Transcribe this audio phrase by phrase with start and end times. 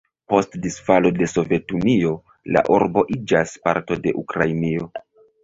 [0.31, 2.15] Post disfalo de Sovetunio
[2.57, 4.91] la urbo iĝas parto de Ukrainio.